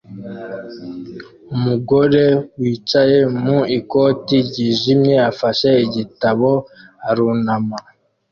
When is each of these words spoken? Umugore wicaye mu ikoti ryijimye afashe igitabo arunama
Umugore 1.55 2.23
wicaye 2.59 3.17
mu 3.43 3.57
ikoti 3.77 4.35
ryijimye 4.47 5.15
afashe 5.31 5.69
igitabo 5.85 6.49
arunama 7.09 7.77